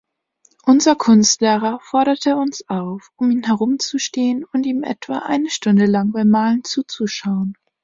Unser 0.65 0.95
Kunstlehrer 0.95 1.79
forderte 1.79 2.35
uns 2.35 2.67
auf, 2.67 3.11
um 3.17 3.29
ihn 3.29 3.43
herum 3.43 3.77
zu 3.77 3.99
stehen 3.99 4.43
und 4.51 4.65
ihm 4.65 4.81
etwa 4.81 5.19
eine 5.19 5.51
Stunde 5.51 5.85
lang 5.85 6.11
beim 6.11 6.29
Malen 6.29 6.63
zuzuschauen. 6.63 7.53